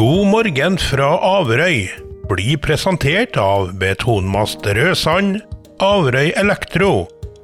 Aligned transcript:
God 0.00 0.30
morgen 0.32 0.78
fra 0.80 1.10
Averøy 1.20 1.82
blir 2.30 2.56
presentert 2.64 3.34
av 3.36 3.74
Betonmast 3.82 4.64
Rødsand, 4.64 5.42
Averøy 5.84 6.30
Elektro 6.40 7.02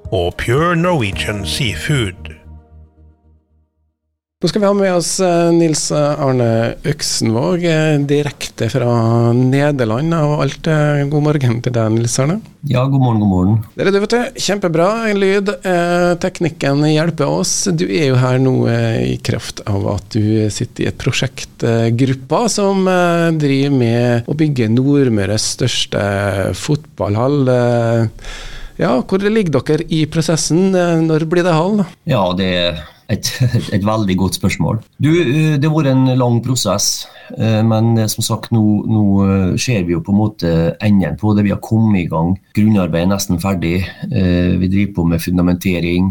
og 0.08 0.30
Pure 0.40 0.70
Norwegian 0.80 1.44
Seafood. 1.44 2.25
Nå 4.36 4.50
skal 4.50 4.60
vi 4.60 4.66
ha 4.68 4.74
med 4.76 4.92
oss 4.92 5.14
eh, 5.24 5.46
Nils 5.56 5.86
Arne 5.96 6.74
Øksenvåg, 6.84 7.62
eh, 7.64 7.94
direkte 8.04 8.66
fra 8.68 8.88
Nederland 9.32 10.12
og 10.12 10.42
alt. 10.44 10.66
Eh, 10.68 11.04
god 11.08 11.22
morgen 11.24 11.62
til 11.64 11.72
deg, 11.72 11.94
Nils 11.94 12.18
Arne. 12.20 12.34
Ja, 12.68 12.82
god 12.84 13.00
morgen, 13.00 13.22
god 13.22 13.30
morgen. 13.30 13.54
Dere, 13.80 13.94
du 13.94 13.96
vet 14.02 14.12
det, 14.12 14.42
Kjempebra 14.44 14.90
lyd. 15.16 15.48
Teknikken 16.20 16.84
hjelper 16.84 17.32
oss. 17.32 17.54
Du 17.72 17.86
er 17.86 18.10
jo 18.10 18.18
her 18.20 18.36
nå 18.42 18.52
i 18.68 19.14
kraft 19.24 19.62
av 19.72 19.86
at 19.94 20.12
du 20.12 20.50
sitter 20.52 20.84
i 20.84 20.88
et 20.90 20.98
prosjektgruppa 21.00 22.42
som 22.52 22.84
driver 23.40 23.72
med 23.72 24.28
å 24.28 24.36
bygge 24.36 24.68
Nordmøres 24.74 25.46
største 25.54 26.02
fotballhall. 26.60 27.54
Ja, 28.76 28.92
Hvor 29.00 29.24
ligger 29.24 29.64
dere 29.64 29.88
i 29.88 30.02
prosessen? 30.04 30.76
Når 31.08 31.24
blir 31.24 31.48
det 31.48 31.56
hall? 31.56 31.86
Ja, 32.04 32.26
det 32.36 32.50
er 32.52 32.84
et, 33.12 33.28
et, 33.74 33.84
veldig 33.84 34.16
godt 34.18 34.38
spørsmål. 34.38 34.80
Du, 35.02 35.10
eh, 35.10 35.56
det 35.60 35.68
har 35.68 35.74
vært 35.76 35.92
en 35.92 36.10
lang 36.18 36.40
prosess, 36.44 37.06
eh, 37.36 37.62
men 37.66 37.94
eh, 37.98 38.08
som 38.10 38.24
sagt, 38.26 38.52
nå, 38.54 38.62
nå 38.90 39.04
ser 39.60 39.86
vi 39.86 39.94
jo 39.94 40.02
på 40.04 40.14
en 40.14 40.20
måte 40.20 40.52
enden 40.84 41.18
på 41.20 41.34
det. 41.36 41.46
Vi 41.46 41.54
har 41.54 41.62
kommet 41.64 42.04
i 42.04 42.10
gang. 42.10 42.34
Grunnarbeidet 42.56 43.06
er 43.06 43.12
nesten 43.12 43.40
ferdig. 43.42 43.74
Vi 44.06 44.68
driver 44.70 44.92
på 44.96 45.04
med 45.10 45.22
fundamentering. 45.22 46.08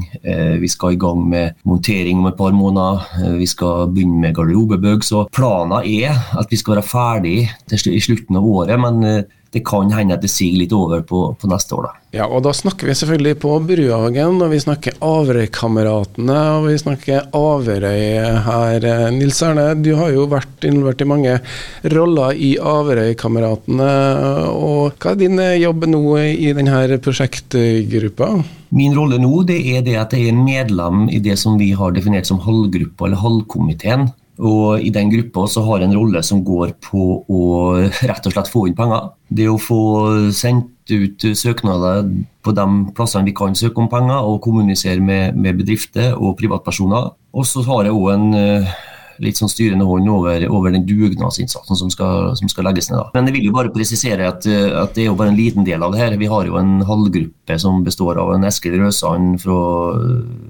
Vi 0.62 0.70
skal 0.70 0.96
i 0.96 1.00
gang 1.02 1.24
med 1.30 1.56
montering 1.68 2.20
om 2.22 2.30
et 2.30 2.38
par 2.38 2.54
måneder. 2.56 3.38
Vi 3.40 3.48
skal 3.50 3.90
begynne 3.94 4.22
med 4.22 4.36
garderobebygg. 4.38 5.06
Så 5.06 5.26
planen 5.34 5.80
er 5.82 6.14
at 6.38 6.52
vi 6.52 6.60
skal 6.60 6.78
være 6.78 6.86
ferdig 6.88 7.38
i 7.50 8.04
slutten 8.04 8.38
av 8.38 8.46
året. 8.46 8.80
men 8.80 9.26
det 9.56 9.62
kan 9.64 9.88
hende 9.96 10.18
at 10.18 10.24
det 10.24 10.28
siger 10.28 10.58
litt 10.60 10.74
over 10.76 11.00
på, 11.08 11.20
på, 11.40 11.48
neste 11.48 11.78
år. 11.78 11.86
Da. 11.88 11.92
Ja, 12.18 12.26
og 12.28 12.42
da 12.44 12.52
snakker 12.56 12.90
vi 12.90 12.96
selvfølgelig 13.00 13.38
på 13.40 13.54
Bruhagen, 13.64 14.42
og 14.44 14.52
vi 14.52 14.60
snakker 14.60 14.98
Averøykameratene, 15.00 16.40
og 16.58 16.68
vi 16.68 16.76
snakker 16.82 17.30
Averøy 17.40 18.42
her. 18.50 18.88
Nils 19.16 19.40
Erne, 19.48 19.70
du 19.80 19.94
har 19.96 20.12
jo 20.12 20.26
vært 20.32 20.68
involvert 20.68 21.06
i 21.06 21.08
mange 21.08 21.38
roller 21.96 22.36
i 22.36 22.52
Averøykameratene. 22.60 23.94
og 24.52 25.00
Hva 25.00 25.16
er 25.16 25.24
din 25.24 25.40
jobb 25.62 25.88
nå 25.88 26.04
i 26.20 26.52
denne 26.58 27.00
prosjektgruppa? 27.00 28.30
Min 28.76 29.00
rolle 29.00 29.22
nå 29.24 29.46
det 29.48 29.62
er 29.72 29.88
det 29.88 29.96
at 30.02 30.18
jeg 30.18 30.34
er 30.34 30.36
medlem 30.36 31.08
i 31.08 31.24
det 31.24 31.40
som 31.40 31.56
vi 31.62 31.72
har 31.80 31.96
definert 31.96 32.28
som 32.28 32.44
halvgruppa, 32.44 33.08
eller 33.08 33.24
halvkomiteen. 33.24 34.10
Og 34.44 34.82
I 34.84 34.92
den 34.92 35.12
gruppa 35.14 35.46
så 35.48 35.64
har 35.68 35.80
jeg 35.80 35.90
en 35.90 35.98
rolle 35.98 36.22
som 36.26 36.44
går 36.44 36.76
på 36.84 37.04
å 37.24 37.44
rett 38.10 38.26
og 38.28 38.34
slett 38.36 38.52
få 38.52 38.66
inn 38.70 38.78
penger. 38.78 39.12
Det 39.30 39.48
å 39.50 39.60
få 39.62 39.82
sendt 40.36 40.92
ut 40.92 41.24
søknader 41.34 42.04
på 42.46 42.54
de 42.54 42.66
plassene 42.98 43.26
vi 43.30 43.36
kan 43.38 43.56
søke 43.58 43.82
om 43.82 43.92
penger, 43.92 44.28
og 44.28 44.42
kommunisere 44.44 45.02
med, 45.02 45.38
med 45.40 45.62
bedrifter 45.62 46.14
og 46.18 46.36
privatpersoner. 46.42 47.14
Og 47.36 47.48
så 47.48 47.64
har 47.66 47.88
jeg 47.88 47.96
òg 47.96 48.12
en 48.14 48.28
eh, 48.38 48.76
litt 49.24 49.40
sånn 49.40 49.52
styrende 49.52 49.88
hånd 49.88 50.10
over, 50.12 50.44
over 50.52 50.74
den 50.76 50.86
dugnadsinnsatsen 50.88 51.80
som 51.80 51.92
som 51.96 52.52
skal, 52.52 52.68
legges 52.68 52.90
ned. 52.92 53.00
Da. 53.00 53.08
Men 53.16 53.30
jeg 53.30 53.38
vil 53.38 53.50
jo 53.50 53.56
bare 53.56 53.74
presisere 53.74 54.28
at, 54.28 54.46
at, 54.46 54.94
det 54.96 55.06
er 55.06 55.10
jo 55.10 55.18
bare 55.18 55.32
en 55.32 55.40
liten 55.40 55.66
del 55.68 55.84
av 55.86 55.96
det 55.96 56.02
her. 56.04 56.18
Vi 56.20 56.30
har 56.32 56.48
jo 56.50 56.60
en 56.60 56.78
halvgruppe 56.86 57.60
som 57.62 57.84
består 57.86 58.20
av 58.22 58.34
en 58.36 58.48
Eskil 58.48 58.78
Røsand 58.82 59.40
fra, 59.44 59.60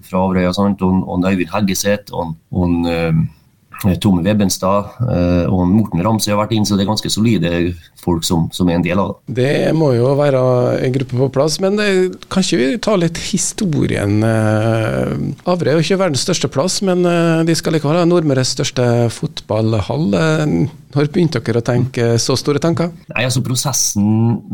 fra 0.06 0.24
Averøya 0.26 0.54
og, 0.56 0.86
og 1.06 1.28
Øyvind 1.30 1.54
Heggeseth 1.54 2.16
og, 2.16 2.36
og 2.52 2.88
eh, 3.92 4.22
Webbenstad 4.26 4.96
eh, 5.06 5.46
og 5.52 5.68
Morten 5.70 6.04
Ramsøy 6.06 6.34
har 6.34 6.42
vært 6.44 6.56
inn, 6.56 6.66
så 6.68 6.78
det 6.78 6.86
er 6.86 6.92
ganske 6.92 7.12
solide 7.12 7.52
folk 8.06 8.26
som, 8.28 8.48
som, 8.54 8.70
er 8.70 8.80
en 8.80 8.86
del 8.86 9.02
av 9.02 9.14
det. 9.14 9.36
Det 9.40 9.74
må 9.78 9.92
jo 9.96 10.14
være 10.18 10.42
en 10.86 10.96
gruppe 10.96 11.20
på 11.24 11.30
plass, 11.34 11.58
men 11.64 11.80
det, 11.80 11.90
kan 12.30 12.46
ikke 12.46 12.62
vi 12.62 12.70
ta 12.86 12.96
litt 13.00 13.20
historien? 13.32 14.20
Avre 14.22 15.72
er 15.72 15.80
jo 15.80 15.86
ikke 15.86 16.02
verdens 16.04 16.26
største 16.28 16.52
plass, 16.52 16.82
men 16.86 17.06
eh, 17.10 17.44
de 17.48 17.58
skal 17.58 17.78
likevel 17.78 18.02
ha 18.02 18.08
Nordmøres 18.10 18.56
største 18.58 19.10
fotballhall. 19.14 20.12
Når 20.96 21.10
begynte 21.12 21.42
dere 21.44 21.60
å 21.60 21.66
tenke 21.66 22.04
så 22.24 22.38
store 22.40 22.62
tanker? 22.64 22.88
Nei, 23.12 23.26
altså 23.28 23.42
Prosessen 23.44 24.06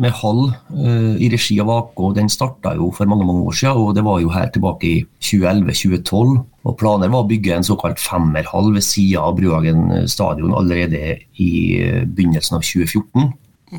med 0.01 0.13
hall 0.23 0.47
uh, 0.49 1.13
i 1.21 1.27
regi 1.29 1.59
av 1.61 1.69
AK 1.69 2.01
den 2.17 2.31
starta 2.33 2.73
jo 2.79 2.89
for 2.97 3.09
mange 3.09 3.27
mange 3.27 3.45
år 3.51 3.57
siden. 3.59 3.77
og 3.77 3.93
Det 3.93 4.03
var 4.07 4.23
jo 4.23 4.31
her 4.33 4.49
tilbake 4.53 4.89
i 4.89 4.95
2011-2012. 5.21 6.39
og 6.65 6.77
Planer 6.79 7.13
var 7.13 7.21
å 7.21 7.29
bygge 7.29 7.59
en 7.59 7.67
såkalt 7.67 8.01
femmerhall 8.01 8.71
ved 8.73 8.85
sida 8.87 9.21
av 9.21 9.37
Bruhagen 9.37 10.07
stadion 10.09 10.55
allerede 10.57 11.19
i 11.37 11.51
uh, 11.77 12.01
begynnelsen 12.09 12.57
av 12.57 12.65
2014. 12.65 13.29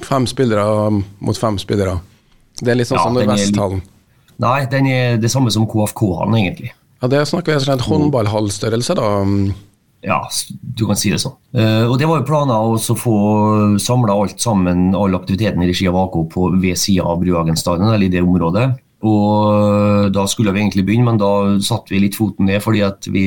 Fem 0.07 0.31
spillere 0.31 1.03
mot 1.19 1.37
fem 1.37 1.59
spillere. 1.59 1.99
Det 2.63 2.71
er 2.71 2.79
litt 2.79 2.93
sånn 2.93 3.01
ja, 3.01 3.09
som 3.09 3.19
Nordvesthallen? 3.19 3.83
Nei, 4.43 4.61
den 4.71 4.87
er 4.91 5.19
det 5.21 5.31
samme 5.35 5.51
som 5.55 5.67
KFK-hallen, 5.67 6.39
egentlig. 6.39 6.71
Ja, 7.03 7.11
Det 7.11 7.27
snakker 7.27 7.59
vi 7.59 7.75
om 7.75 7.85
håndballhallstørrelse, 7.91 8.95
da. 8.95 9.11
Ja, 10.03 10.19
du 10.51 10.85
kan 10.89 10.99
si 10.99 11.13
det 11.13 11.21
sånn. 11.23 11.37
Uh, 11.55 11.87
og 11.87 11.99
Det 12.01 12.09
var 12.11 12.21
jo 12.21 12.29
planer 12.29 12.59
å 12.75 12.97
få 12.99 13.17
samla 13.83 14.17
alt 14.19 14.41
sammen, 14.43 14.91
all 14.99 15.15
aktiviteten 15.19 15.63
i 15.63 15.69
regi 15.71 15.87
av 15.91 15.99
AK 16.07 16.17
på 16.33 16.49
ved 16.63 16.79
sida 16.79 17.07
av 17.07 17.21
Bruhagen 17.23 17.59
stadion, 17.59 17.93
eller 17.93 18.09
i 18.09 18.13
det 18.13 18.25
området. 18.25 18.73
Og 19.03 19.49
eh, 19.51 20.05
Da 20.15 20.23
skulle 20.31 20.53
vi 20.55 20.61
egentlig 20.61 20.85
begynne, 20.87 21.09
men 21.09 21.19
da 21.19 21.59
satte 21.65 21.91
vi 21.91 21.99
litt 22.05 22.15
foten 22.15 22.47
ned. 22.47 22.61
fordi 22.63 22.85
at 22.87 23.09
vi, 23.11 23.25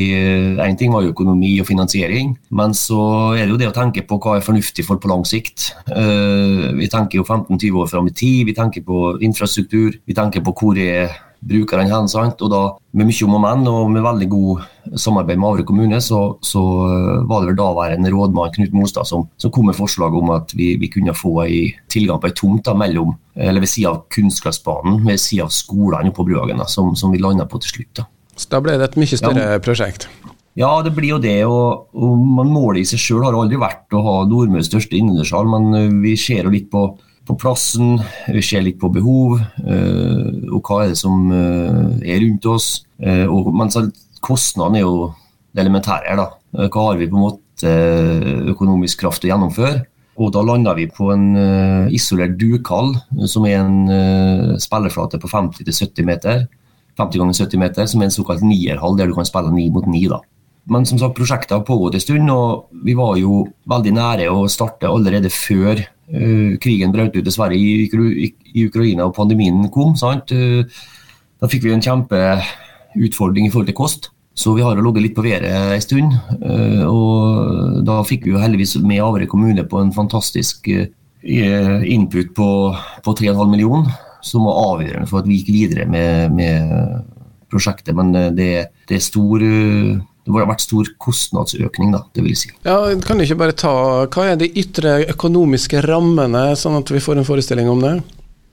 En 0.63 0.77
ting 0.79 0.93
var 0.93 1.03
jo 1.03 1.11
økonomi 1.11 1.59
og 1.59 1.67
finansiering, 1.67 2.37
men 2.49 2.71
så 2.71 3.35
er 3.35 3.43
det 3.43 3.51
jo 3.51 3.59
det 3.59 3.67
å 3.73 3.75
tenke 3.75 4.05
på 4.07 4.15
hva 4.23 4.37
er 4.37 4.45
fornuftig 4.45 4.85
for 4.87 5.03
på 5.03 5.11
lang 5.11 5.25
sikt. 5.27 5.73
Vi 5.85 6.87
tenker 6.87 7.19
jo 7.19 7.27
15-20 7.27 7.81
år 7.83 7.91
fram 7.91 8.07
i 8.07 8.15
tid, 8.15 8.45
vi 8.47 8.55
tenker 8.55 8.87
på 8.87 9.17
infrastruktur, 9.19 9.99
vi 9.99 10.15
tenker 10.15 10.47
på 10.47 10.55
hvor 10.55 10.79
er 10.79 11.11
brukerne 11.45 11.87
hen. 11.89 12.09
Sant? 12.11 12.41
Og 12.45 12.51
da, 12.51 12.61
med 12.97 13.09
mye 13.09 13.27
om 13.27 13.37
og 13.37 13.43
men, 13.43 13.67
og 13.69 13.91
med 13.93 14.05
veldig 14.05 14.27
god 14.31 14.65
samarbeid 15.01 15.39
med 15.41 15.49
Avre 15.49 15.65
kommune, 15.67 16.01
så, 16.03 16.21
så 16.45 16.63
eh, 16.89 17.23
var 17.29 17.43
det 17.43 17.51
vel 17.51 17.59
daværende 17.59 18.11
rådmann 18.13 18.53
Knut 18.55 18.75
Mostad 18.75 19.09
som, 19.09 19.27
som, 19.41 19.53
kom 19.53 19.69
med 19.69 19.77
forslag 19.77 20.15
om 20.17 20.33
at 20.35 20.53
vi, 20.57 20.73
vi 20.81 20.91
kunne 20.91 21.15
få 21.15 21.37
ei, 21.45 21.61
tilgang 21.91 22.21
på 22.21 22.31
ei 22.31 22.37
tomt 22.37 22.65
da, 22.67 22.75
mellom, 22.77 23.15
eller 23.35 23.63
ved 23.63 23.71
siden 23.71 23.93
av 23.93 24.03
kunstgressbanen, 24.13 25.01
ved 25.07 25.21
siden 25.21 25.47
av 25.47 25.55
skolene 25.55 26.13
på 26.15 26.27
Bruhagen, 26.27 26.63
som, 26.71 26.93
som, 26.97 27.13
vi 27.13 27.21
landa 27.23 27.47
på 27.49 27.61
til 27.63 27.77
slutt. 27.77 27.91
Da. 28.01 28.09
Så 28.35 28.51
da 28.51 28.61
ble 28.63 28.77
det 28.79 28.89
et 28.89 28.99
mye 28.99 29.19
større 29.19 29.49
ja, 29.55 29.63
prosjekt? 29.63 30.09
Ja, 30.55 30.69
det 30.83 30.93
blir 30.95 31.17
jo 31.17 31.19
det. 31.19 31.41
og, 31.45 31.89
og 31.95 32.21
man 32.37 32.51
Målet 32.51 32.85
i 32.85 32.89
seg 32.93 33.01
sjøl 33.01 33.25
har 33.25 33.35
aldri 33.35 33.59
vært 33.59 33.91
å 33.95 34.03
ha 34.05 34.15
Nordmøres 34.29 34.69
største 34.71 34.95
innendørshall, 34.97 35.49
men 35.51 35.75
eh, 35.75 35.91
vi 36.03 36.15
ser 36.19 36.47
jo 36.47 36.53
litt 36.55 36.71
på 36.71 36.87
på 37.25 37.35
plassen, 37.41 37.97
vi 38.29 38.43
ser 38.45 38.63
litt 38.65 38.77
på 38.81 38.91
behov 38.93 39.39
uh, 39.39 40.27
og 40.53 40.59
hva 40.61 40.83
er 40.83 40.93
det 40.93 40.99
som 40.99 41.25
uh, 41.31 41.95
er 42.05 42.21
rundt 42.21 42.45
oss. 42.51 42.69
Uh, 43.01 43.25
og, 43.25 43.49
men 43.55 43.71
kostnadene 44.25 44.81
er 44.81 44.85
jo 44.85 45.09
det 45.55 45.63
elementære 45.65 46.11
her. 46.11 46.21
da. 46.21 46.69
Hva 46.69 46.89
har 46.89 46.99
vi 46.99 47.09
på 47.09 47.17
en 47.17 47.25
måte 47.25 47.75
økonomisk 48.51 49.01
kraft 49.03 49.23
til 49.23 49.31
å 49.31 49.35
gjennomføre? 49.35 49.85
Og 50.21 50.31
da 50.31 50.43
landa 50.45 50.71
vi 50.77 50.85
på 50.87 51.09
en 51.11 51.25
isolert 51.91 52.37
dukhall, 52.39 52.93
som 53.27 53.43
er 53.47 53.57
en 53.59 54.59
spillerflate 54.63 55.19
på 55.19 55.27
50-70 55.27 56.07
meter. 56.07 56.45
50 56.95 57.19
ganger 57.19 57.35
70 57.35 57.59
meter, 57.59 57.89
som 57.91 57.99
er 57.99 58.07
en 58.07 58.15
såkalt 58.15 58.45
nierhall, 58.47 58.95
der 58.95 59.11
du 59.11 59.15
kan 59.17 59.27
spille 59.27 59.51
ni 59.51 59.67
mot 59.75 59.87
ni. 59.91 60.05
da. 60.11 60.21
Men 60.71 60.87
som 60.87 60.99
sagt, 61.01 61.17
prosjektet 61.17 61.53
har 61.53 61.65
pågått 61.67 61.97
en 61.97 62.03
stund, 62.03 62.31
og 62.31 62.71
vi 62.85 62.95
var 62.97 63.19
jo 63.19 63.43
veldig 63.69 63.93
nære 63.97 64.29
å 64.31 64.45
starte 64.51 64.89
allerede 64.89 65.29
før 65.33 65.83
krigen 66.61 66.93
brøt 66.93 67.15
ut 67.15 67.25
dessverre 67.25 67.57
i, 67.57 67.87
i, 67.89 68.65
Ukraina 68.65 69.07
og 69.07 69.15
pandemien 69.17 69.69
kom. 69.73 69.95
sant? 69.97 70.31
Uh, 70.31 70.63
da 71.41 71.49
fikk 71.51 71.65
vi 71.65 71.73
en 71.75 71.83
kjempeutfordring 71.83 73.47
i 73.47 73.53
forhold 73.53 73.71
til 73.71 73.77
kost. 73.77 74.11
Så 74.35 74.51
vi 74.51 74.63
har 74.65 74.75
ligget 74.75 75.03
litt 75.03 75.15
på 75.15 75.23
været 75.23 75.47
en 75.47 75.83
stund. 75.83 76.15
Uh, 76.43 76.85
og 76.85 77.81
da 77.87 78.01
fikk 78.07 78.27
vi 78.27 78.35
jo 78.35 78.41
heldigvis 78.43 78.77
med 78.83 79.03
Averøy 79.03 79.27
kommune 79.31 79.65
på 79.67 79.81
en 79.81 79.93
fantastisk 79.95 80.69
input 81.25 82.35
på, 82.37 82.49
på 83.01 83.13
3,5 83.17 83.49
millioner, 83.49 83.95
som 84.21 84.43
var 84.45 84.59
avgjørende 84.75 85.09
for 85.09 85.23
at 85.23 85.29
vi 85.29 85.39
gikk 85.39 85.55
videre 85.55 85.87
med, 85.89 86.35
med 86.37 86.75
prosjektet. 87.49 87.95
Men 87.97 88.13
det, 88.37 88.51
det 88.85 88.99
er 88.99 89.01
stor 89.01 89.41
det 90.25 90.33
har 90.33 90.47
vært 90.49 90.65
stor 90.65 90.89
kostnadsøkning, 91.01 91.91
da, 91.93 92.01
det 92.17 92.23
vil 92.25 92.37
si. 92.37 92.49
Ja, 92.65 92.79
kan 93.05 93.19
du 93.19 93.25
ikke 93.25 93.37
bare 93.43 93.57
ta, 93.57 93.73
Hva 94.09 94.31
er 94.31 94.39
de 94.41 94.49
ytre 94.57 94.97
økonomiske 95.13 95.83
rammene, 95.85 96.47
sånn 96.57 96.79
at 96.79 96.89
vi 96.89 97.01
får 97.03 97.21
en 97.21 97.27
forestilling 97.27 97.69
om 97.69 97.83
det? 97.83 97.95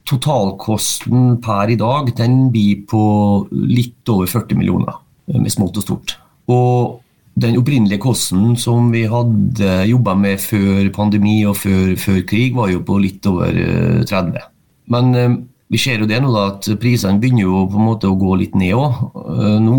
Totalkosten 0.08 1.38
per 1.42 1.70
i 1.72 1.78
dag 1.80 2.10
den 2.18 2.50
blir 2.52 2.82
på 2.90 3.04
litt 3.52 4.12
over 4.12 4.28
40 4.28 4.60
millioner, 4.60 4.98
med 5.32 5.54
smått 5.54 5.80
og 5.80 5.86
stort. 5.86 6.16
Og 6.52 6.98
den 7.40 7.56
opprinnelige 7.56 8.02
kosten 8.02 8.56
som 8.60 8.90
vi 8.92 9.06
hadde 9.08 9.86
jobba 9.88 10.14
med 10.18 10.40
før 10.42 10.90
pandemi 10.92 11.38
og 11.48 11.56
før, 11.62 11.94
før, 11.96 12.20
krig, 12.28 12.52
var 12.56 12.68
jo 12.72 12.82
på 12.84 12.98
litt 13.00 13.26
over 13.30 13.56
30. 14.04 14.36
Eh, 14.36 14.50
Men 14.92 15.14
eh, 15.16 15.36
vi 15.72 15.80
ser 15.80 16.02
jo 16.02 16.08
det 16.10 16.20
nå 16.20 16.32
da, 16.34 16.50
at 16.52 16.68
prisene 16.82 17.20
begynner 17.22 17.46
jo 17.46 17.64
på 17.72 17.80
en 17.80 17.86
måte 17.86 18.10
å 18.10 18.18
gå 18.20 18.36
litt 18.36 18.56
ned 18.58 18.74
òg, 18.76 18.98
eh, 19.22 19.58
nå. 19.64 19.78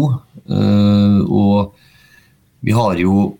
Og 0.49 1.73
vi 2.63 2.73
har 2.75 2.99
jo 2.99 3.33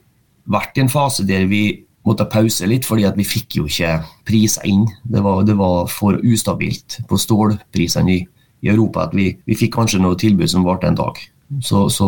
vært 0.51 0.77
i 0.77 0.83
en 0.83 0.91
fase 0.91 1.25
der 1.27 1.47
vi 1.47 1.63
måtte 2.03 2.27
pause 2.27 2.67
litt, 2.67 2.85
fordi 2.87 3.07
vi 3.15 3.25
fikk 3.27 3.59
jo 3.61 3.67
ikke 3.69 3.95
priser 4.27 4.65
inn. 4.67 4.85
Det 5.03 5.23
var, 5.23 5.43
det 5.47 5.55
var 5.59 5.87
for 5.91 6.19
ustabilt 6.19 6.99
på 7.07 7.19
stålprisene 7.19 8.11
i, 8.11 8.19
i, 8.63 8.71
Europa 8.71 9.07
at 9.07 9.15
vi, 9.15 9.31
vi 9.47 9.57
fikk 9.59 9.75
kanskje 9.77 10.01
noe 10.03 10.19
tilbud 10.19 10.51
som 10.51 10.67
varte 10.67 10.89
en 10.89 10.99
dag. 10.99 11.19
Så, 11.61 11.89
så, 11.93 12.07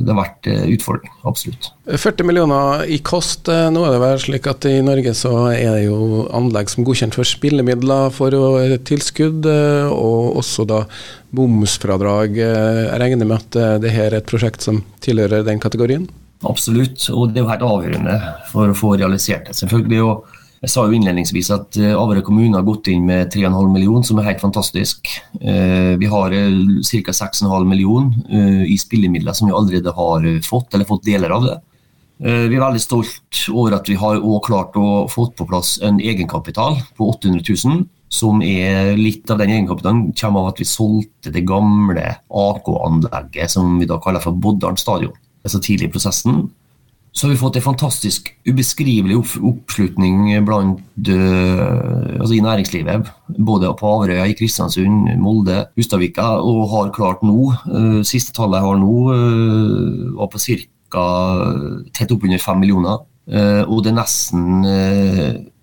det 0.00 0.10
har 0.10 0.18
vært 0.18 0.48
eh, 0.50 0.64
utfordring, 0.74 1.12
absolutt. 1.28 1.70
40 1.86 2.26
millioner 2.26 2.84
i 2.90 2.98
kost. 3.04 3.48
Eh, 3.52 3.68
nå 3.72 3.84
er 3.86 3.94
det 3.94 4.00
vel 4.02 4.22
slik 4.22 4.48
at 4.50 4.66
i 4.68 4.80
Norge 4.84 5.12
så 5.16 5.34
er 5.52 5.76
det 5.76 5.84
jo 5.84 6.24
anlegg 6.36 6.72
som 6.72 6.82
er 6.82 6.88
godkjent 6.88 7.18
for 7.18 7.28
spillemidler 7.28 8.10
for 8.14 8.34
tilskudd, 8.88 9.46
eh, 9.46 9.92
og 9.92 10.40
også 10.40 10.66
da 10.70 10.82
bomsfradrag. 11.36 12.40
Jeg 12.40 12.98
regner 13.02 13.28
med 13.28 13.38
at 13.38 13.84
det 13.84 13.94
her 13.94 14.10
er 14.10 14.18
et 14.18 14.30
prosjekt 14.30 14.64
som 14.66 14.82
tilhører 15.04 15.46
den 15.46 15.62
kategorien? 15.62 16.08
Absolutt, 16.48 17.04
og 17.12 17.30
det 17.30 17.42
er 17.42 17.44
jo 17.44 17.52
helt 17.52 17.66
avgjørende 17.68 18.18
for 18.50 18.72
å 18.72 18.76
få 18.76 18.94
realisert 18.96 19.50
det. 19.50 19.58
selvfølgelig. 19.60 20.02
og 20.08 20.39
jeg 20.60 20.72
sa 20.74 20.82
jo 20.84 20.92
innledningsvis 20.92 21.48
at 21.54 21.76
eh, 21.80 21.94
Averøy 21.96 22.20
kommune 22.24 22.58
har 22.58 22.66
gått 22.66 22.90
inn 22.92 23.06
med 23.08 23.30
3,5 23.32 23.70
millioner, 23.72 24.04
som 24.04 24.18
er 24.20 24.26
helt 24.28 24.42
fantastisk. 24.42 25.08
Eh, 25.40 25.96
vi 25.96 26.10
har 26.12 26.36
eh, 26.36 26.50
ca. 26.84 27.14
6,5 27.16 27.64
millioner 27.64 28.66
i 28.68 28.76
spillemidler 28.80 29.36
som 29.36 29.48
vi 29.48 29.56
allerede 29.56 29.94
har 29.96 30.28
fått, 30.44 30.74
eller 30.74 30.88
fått 30.88 31.08
deler 31.08 31.32
av 31.32 31.48
det. 31.48 31.56
Vi 32.20 32.52
er 32.52 32.60
veldig 32.60 32.82
stolt 32.82 33.38
over 33.48 33.78
at 33.78 33.88
vi 33.88 33.94
har 33.96 34.18
klart 34.44 34.74
å 34.76 35.06
få 35.08 35.30
på 35.32 35.46
plass 35.48 35.78
en 35.80 35.96
egenkapital 36.04 36.76
på 36.98 37.08
800 37.14 37.40
000. 37.48 37.86
Som 38.12 38.42
er 38.44 38.98
litt 38.98 39.30
av 39.32 39.38
den 39.40 39.54
egenkapitalen 39.54 40.10
kommer 40.18 40.42
av 40.42 40.50
at 40.50 40.60
vi 40.60 40.66
solgte 40.68 41.32
det 41.32 41.46
gamle 41.48 42.04
AK-anlegget 42.28 43.54
som 43.54 43.78
vi 43.80 43.88
da 43.88 43.96
kaller 44.02 44.20
for 44.20 44.36
Boddalen 44.36 44.76
stadion. 44.76 45.16
Så 45.48 45.62
tidlig 45.64 45.88
i 45.88 45.94
prosessen 45.94 46.42
så 47.12 47.26
har 47.26 47.32
vi 47.32 47.40
fått 47.40 47.56
en 47.58 47.64
fantastisk 47.64 48.28
ubeskrivelig 48.46 49.16
oppslutning 49.18 50.28
blant, 50.46 50.78
uh, 51.10 52.20
altså 52.20 52.36
i 52.36 52.42
næringslivet. 52.44 53.10
Både 53.38 53.72
på 53.78 53.90
Averøya, 53.96 54.28
i 54.30 54.36
Kristiansund, 54.38 55.10
Molde, 55.18 55.64
Hustadvika. 55.78 56.28
Og 56.38 56.68
har 56.70 56.92
klart 56.94 57.24
nå, 57.26 57.50
uh, 57.50 58.00
siste 58.06 58.34
tallet 58.36 58.60
jeg 58.60 58.68
har 58.68 58.82
nå, 58.82 58.96
uh, 59.10 60.12
var 60.20 60.30
på 60.30 60.42
ca. 60.46 61.06
tett 61.98 62.14
oppunder 62.14 62.42
fem 62.42 62.62
millioner. 62.62 63.06
og 63.30 63.84
det 63.84 63.92
er 63.92 63.94
nesten 63.94 64.64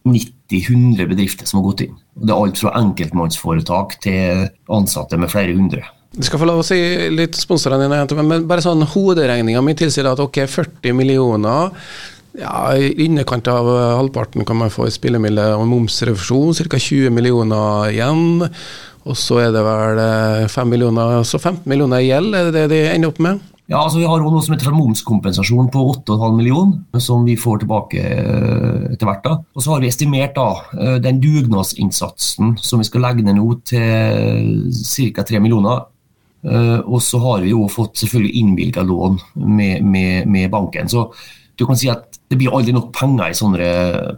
90-100 0.08 1.10
bedrifter 1.10 1.46
som 1.46 1.60
har 1.60 1.66
gått 1.66 1.82
inn. 1.84 1.98
Det 2.16 2.32
er 2.32 2.40
alt 2.40 2.62
fra 2.62 2.72
enkeltmannsforetak 2.80 3.98
til 4.06 4.48
ansatte 4.72 5.20
med 5.20 5.32
flere 5.34 5.58
hundre. 5.58 5.84
Du 6.18 6.26
skal 6.26 6.42
få 6.42 6.48
lov 6.50 6.64
å 6.64 6.66
si 6.66 6.78
litt 7.14 7.38
sponsorene 7.38 7.86
dine, 7.86 8.24
men 8.26 8.48
bare 8.50 8.64
sånn 8.66 8.82
hoderegninga 8.90 9.62
mi 9.62 9.76
tilsier 9.78 10.08
at 10.10 10.22
ok, 10.24 10.40
40 10.50 10.96
millioner 10.98 11.70
ja, 12.38 12.74
I 12.78 13.06
underkant 13.06 13.48
av 13.50 13.70
halvparten 13.98 14.46
kan 14.46 14.60
man 14.60 14.74
få 14.74 14.88
i 14.88 14.94
spillemidler 14.94 15.56
og 15.58 15.66
momsrefusjon, 15.70 16.54
ca. 16.70 16.78
20 16.78 17.14
millioner 17.14 17.90
igjen. 17.90 18.46
Og 19.08 19.18
så 19.18 19.40
er 19.46 19.54
det 19.56 19.64
vel 19.66 20.02
5 20.52 20.58
eh, 20.62 20.70
millioner, 20.70 21.22
så 21.26 21.40
15 21.40 21.64
millioner 21.70 22.04
i 22.04 22.10
gjeld, 22.10 22.36
er 22.36 22.50
det 22.50 22.58
det 22.58 22.68
de 22.74 22.82
ender 22.92 23.14
opp 23.14 23.22
med? 23.24 23.40
Ja, 23.68 23.82
altså 23.82 24.00
Vi 24.00 24.06
har 24.08 24.22
også 24.22 24.32
noe 24.32 24.46
som 24.46 24.54
heter 24.56 24.76
momskompensasjon 24.76 25.70
på 25.74 25.82
8,5 25.98 26.38
millioner, 26.38 27.02
som 27.04 27.26
vi 27.28 27.36
får 27.40 27.64
tilbake 27.64 28.04
eh, 28.04 28.94
etter 28.94 29.10
hvert. 29.10 29.26
da. 29.26 29.36
Og 29.56 29.64
så 29.64 29.74
har 29.74 29.84
vi 29.84 29.92
estimert 29.92 30.38
da, 30.38 30.50
eh, 30.78 30.98
den 31.04 31.20
dugnadsinnsatsen 31.24 32.56
som 32.64 32.84
vi 32.84 32.88
skal 32.88 33.04
legge 33.08 33.26
ned 33.28 33.40
nå 33.40 33.50
til 33.68 34.72
ca. 34.72 35.28
3 35.28 35.44
millioner. 35.44 35.88
Uh, 36.48 36.80
og 36.86 37.02
så 37.04 37.20
har 37.20 37.42
vi 37.44 37.52
jo 37.52 37.66
fått 37.72 38.00
selvfølgelig 38.00 38.40
innvilga 38.40 38.86
lån 38.88 39.20
med, 39.44 39.84
med, 39.84 40.30
med, 40.32 40.50
banken. 40.54 40.88
Så 40.88 41.10
du 41.58 41.66
kan 41.68 41.80
si 41.80 41.90
at 41.92 42.20
det 42.30 42.38
blir 42.40 42.54
aldri 42.54 42.76
nok 42.76 42.92
penger 42.96 43.32
i 43.32 43.38
sånne 43.38 43.68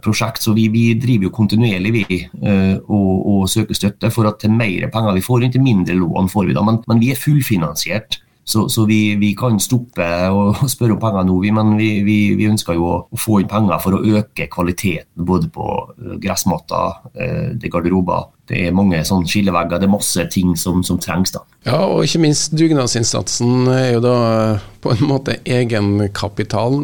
prosjekt, 0.04 0.42
så 0.44 0.54
vi, 0.54 0.68
vi 0.70 0.84
driver 1.00 1.28
jo 1.28 1.34
kontinuerlig 1.34 1.92
vi, 1.94 2.20
uh, 2.44 2.76
og, 2.86 3.12
og, 3.18 3.44
søker 3.50 3.78
støtte 3.78 4.12
for 4.14 4.30
at 4.30 4.42
til 4.44 4.54
mer 4.54 4.90
penger 4.92 5.16
vi 5.18 5.26
får 5.26 5.46
inn, 5.46 5.54
til 5.54 5.64
mindre 5.64 5.96
lån 5.98 6.30
får 6.30 6.50
vi 6.50 6.58
da. 6.58 6.66
Men, 6.66 6.82
men 6.90 7.02
vi 7.02 7.12
er 7.14 7.20
fullfinansiert. 7.20 8.20
Så, 8.50 8.68
så 8.68 8.84
vi, 8.84 9.14
vi, 9.14 9.30
kan 9.38 9.60
stoppe 9.62 10.06
og 10.34 10.64
spørre 10.72 10.96
om 10.96 11.00
penger 11.02 11.26
nå, 11.28 11.36
men 11.54 11.76
vi, 11.78 11.90
vi, 12.02 12.18
vi, 12.34 12.48
ønsker 12.50 12.74
jo 12.74 12.88
å 12.90 13.18
få 13.20 13.38
inn 13.40 13.50
penger 13.50 13.78
for 13.82 13.94
å 13.94 14.00
øke 14.18 14.48
kvaliteten 14.50 15.26
både 15.28 15.50
på 15.54 15.66
eh, 15.94 16.16
gressmatter, 16.22 16.96
eh, 17.14 17.52
er 17.54 17.70
garderober. 17.70 18.26
Det 18.50 18.64
er 18.66 18.74
mange 18.74 18.98
sånn 19.06 19.22
skillevegger, 19.30 19.78
det 19.78 19.86
er 19.86 19.92
masse 19.92 20.24
ting 20.34 20.56
som, 20.58 20.82
som, 20.86 20.98
trengs. 20.98 21.30
da. 21.36 21.44
Ja, 21.68 21.78
og 21.84 22.02
ikke 22.08 22.24
minst 22.24 22.56
dugnadsinnsatsen 22.58 23.70
er 23.70 23.86
jo 23.92 24.02
da 24.02 24.16
eh, 24.32 24.68
på 24.82 24.96
en 24.96 25.06
måte 25.06 25.38
egenkapital. 25.46 26.80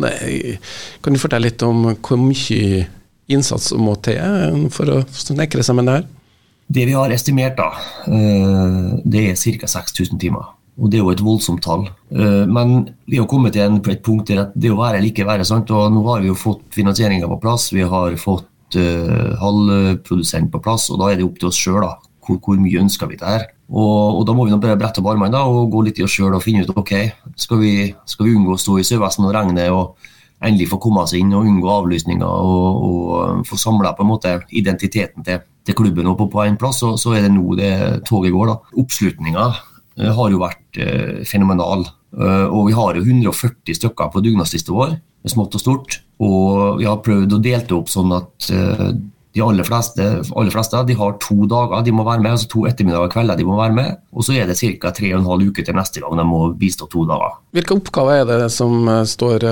Kan 1.03 1.17
du 1.17 1.23
fortelle 1.23 1.49
litt 1.49 1.67
om 1.67 1.89
hvor 1.97 2.21
mye 2.21 2.85
innsats 3.27 3.73
som 3.73 3.83
må 3.83 3.97
til 4.07 4.69
for 4.71 4.93
å 4.93 5.01
snekre 5.11 5.67
sammen 5.67 5.91
det 5.91 5.99
her? 5.99 6.13
Det 6.67 6.87
vi 6.87 6.95
har 6.95 7.11
estimert, 7.15 7.59
da, 7.59 7.73
det 8.07 9.33
er 9.33 9.59
ca. 9.59 9.71
6000 9.71 10.23
timer. 10.23 10.56
Og 10.77 10.91
Det 10.91 10.99
er 10.99 11.05
jo 11.05 11.13
et 11.15 11.25
voldsomt 11.25 11.63
tall. 11.65 11.87
Eh, 12.13 12.45
men 12.47 12.91
vi 13.09 13.17
har 13.17 13.27
kommet 13.27 13.55
til 13.57 13.81
et 13.81 14.03
punkt 14.05 14.29
der 14.29 14.51
det 14.55 14.71
å 14.73 14.81
være 14.81 15.05
ikke 15.09 15.25
være. 15.27 15.45
sant? 15.45 15.71
Og 15.71 15.93
Nå 15.93 16.05
har 16.11 16.21
vi 16.21 16.29
jo 16.29 16.35
fått 16.35 16.67
finansieringa 16.75 17.29
på 17.29 17.41
plass, 17.41 17.73
vi 17.73 17.81
har 17.83 18.17
fått 18.17 18.77
uh, 18.77 19.37
halvprodusent 19.41 20.51
på 20.53 20.61
plass. 20.61 20.91
og 20.91 21.01
Da 21.01 21.13
er 21.13 21.17
det 21.17 21.25
opp 21.25 21.39
til 21.39 21.49
oss 21.49 21.57
sjøl 21.57 21.87
hvor, 22.27 22.41
hvor, 22.43 22.59
mye 22.59 22.83
ønsker 22.83 23.09
vi 23.09 23.17
det 23.17 23.27
her. 23.27 23.47
Og, 23.71 24.21
og 24.21 24.27
Da 24.27 24.35
må 24.35 24.45
vi 24.45 24.53
nå 24.53 24.59
bare 24.61 24.77
brette 24.77 25.01
opp 25.01 25.09
armene 25.15 25.39
og 25.39 25.71
gå 25.71 25.87
litt 25.87 25.99
i 25.99 26.05
oss 26.05 26.13
sjøl 26.13 26.35
og 26.35 26.43
finne 26.45 26.67
ut 26.67 26.77
ok, 26.77 26.93
skal 27.37 27.63
vi, 27.63 27.95
skal 28.05 28.27
vi 28.27 28.37
unngå 28.37 28.53
å 28.53 28.61
stå 28.61 28.79
i 28.79 28.85
Sørvesten 28.85 29.25
og 29.25 29.35
regne 29.35 29.71
og 29.73 29.97
endelig 30.45 30.69
få 30.69 30.81
komme 30.83 31.07
oss 31.07 31.15
inn 31.17 31.33
og 31.33 31.47
unngå 31.49 31.71
avlysninger 31.73 32.27
og, 32.27 32.83
og 32.89 33.47
få 33.49 33.57
samla 33.57 33.95
en 33.97 34.43
identiteten 34.51 35.25
til, 35.25 35.41
til 35.65 35.75
klubben 35.75 36.07
og 36.07 36.19
på, 36.19 36.29
på 36.29 36.43
en 36.45 36.59
plass, 36.61 36.83
så, 36.83 36.97
så 37.01 37.15
er 37.17 37.23
det 37.23 37.33
nå 37.33 37.55
det 37.57 38.05
toget 38.05 38.35
går. 38.35 38.53
da. 38.53 38.59
Oppslutninga 38.77 39.47
har 39.97 40.33
jo 40.33 40.43
vært 40.43 40.81
eh, 40.83 41.25
fenomenal. 41.29 41.87
Eh, 42.17 42.47
og 42.47 42.69
vi 42.69 42.77
har 42.77 42.99
jo 42.99 43.05
140 43.05 43.79
stykker 43.79 44.13
på 44.13 44.23
dugnadslista 44.25 44.75
vår, 44.77 44.97
smått 45.27 45.57
og 45.59 45.63
stort. 45.63 46.01
Og 46.23 46.81
vi 46.81 46.89
har 46.89 47.03
prøvd 47.05 47.37
å 47.37 47.43
dele 47.43 47.65
det 47.67 47.77
opp 47.77 47.91
sånn 47.93 48.13
at 48.17 48.49
de 49.37 49.43
aller 49.45 49.67
fleste, 49.69 50.05
aller 50.33 50.53
fleste 50.55 50.81
de 50.89 50.95
har 50.97 51.17
to 51.21 51.45
dager 51.51 51.83
de 51.85 51.93
må 51.93 52.07
være 52.07 52.23
med, 52.23 52.37
altså 52.37 52.49
to 52.49 52.63
ettermiddager 52.71 53.11
og 53.11 53.13
kvelder 53.13 53.37
de 53.37 53.45
må 53.45 53.59
være 53.59 53.75
med. 53.77 53.99
Og 54.17 54.25
så 54.25 54.37
er 54.39 54.49
det 54.49 54.57
ca. 54.57 54.93
tre 54.97 55.11
og 55.13 55.19
en 55.19 55.29
halv 55.29 55.51
uke 55.51 55.65
til 55.67 55.77
neste 55.77 56.01
gang 56.01 56.17
de 56.17 56.25
må 56.25 56.39
bistå 56.57 56.89
to 56.93 57.05
dager. 57.11 57.37
Hvilke 57.57 57.77
oppgaver 57.77 58.23
er 58.23 58.31
det 58.31 58.39
som, 58.55 58.87
står, 58.87 59.45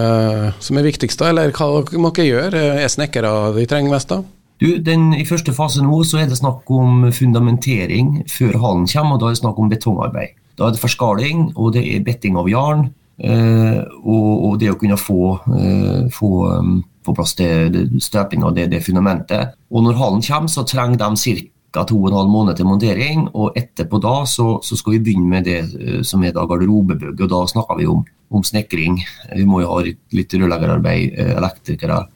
som 0.64 0.80
er 0.80 0.88
viktigst, 0.88 1.20
da? 1.20 1.34
Eller 1.34 1.52
hva 1.52 1.84
må 2.00 2.14
dere 2.16 2.30
gjøre? 2.30 2.64
Er 2.86 2.94
snekkere 2.94 3.34
de 3.58 3.66
trenger 3.68 3.92
mest 3.92 4.14
da? 4.14 4.22
Du, 4.64 4.78
den, 4.80 5.10
I 5.12 5.26
første 5.28 5.52
fase 5.52 5.82
nå 5.84 5.98
så 6.08 6.22
er 6.22 6.28
det 6.30 6.38
snakk 6.38 6.70
om 6.72 7.10
fundamentering 7.12 8.22
før 8.32 8.56
hallen 8.62 8.86
kommer, 8.88 9.16
og 9.16 9.20
da 9.20 9.28
er 9.28 9.34
det 9.34 9.40
snakk 9.42 9.58
om 9.60 9.68
betongarbeid. 9.68 10.38
Da 10.56 10.68
er 10.68 10.72
det 10.72 10.80
forskaling, 10.80 11.50
og 11.52 11.74
det 11.74 11.82
er 11.84 12.04
betting 12.06 12.38
av 12.40 12.48
jarn, 12.48 12.86
eh, 13.18 13.82
og, 14.00 14.30
og, 14.32 14.54
det 14.62 14.70
å 14.72 14.78
kunne 14.80 14.96
få, 14.96 15.34
eh, 15.58 16.06
få, 16.14 16.30
um, 16.48 16.78
få 17.04 17.16
plass 17.18 17.34
til 17.36 17.76
støping 18.00 18.46
av 18.46 18.54
det, 18.56 18.70
det, 18.72 18.80
fundamentet. 18.86 19.52
Og 19.68 19.84
når 19.84 20.00
hallen 20.00 20.24
kommer, 20.24 20.54
så 20.54 20.64
trenger 20.64 21.02
de 21.02 21.36
ca. 21.74 21.84
to 21.84 22.00
og 22.00 22.14
en 22.14 22.54
til 22.54 22.70
montering, 22.70 23.28
og 23.34 23.58
etterpå 23.60 24.00
da 24.00 24.24
så, 24.24 24.60
så 24.62 24.78
skal 24.80 24.96
vi 24.96 25.04
begynne 25.10 25.28
med 25.28 25.44
det 25.44 25.60
uh, 25.74 26.00
som 26.00 26.24
er 26.24 26.32
da 26.32 26.46
garderobebygg, 26.48 27.20
og 27.20 27.28
da 27.28 27.44
snakker 27.52 27.82
vi 27.82 27.90
om, 27.90 28.00
om 28.30 28.42
snekring. 28.42 29.02
Vi 29.36 29.44
må 29.44 29.60
jo 29.60 29.74
ha 29.74 29.84
litt 29.84 30.40
rørleggerarbeid, 30.40 31.20
uh, 31.20 31.36
elektrikere 31.42 32.06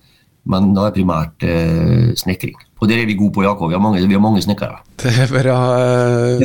men 0.49 0.73
da 0.77 0.89
er 0.89 0.97
primært 0.97 1.45
eh, 1.47 2.11
snekring. 2.19 2.57
Og 2.79 2.87
det 2.87 3.01
er 3.01 3.09
vi 3.09 3.17
gode 3.19 3.35
på, 3.35 3.43
Jakob. 3.43 3.71
Vi 3.71 3.75
har 3.75 3.83
mange, 3.83 4.05
vi 4.07 4.19
mange 4.23 4.41
snekkere. 4.45 4.79
Det 5.03 5.11
er 5.25 5.33
bra. 5.33 5.57
Eh, 5.83 6.45